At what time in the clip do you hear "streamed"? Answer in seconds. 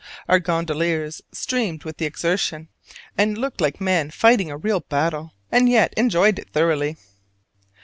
1.31-1.83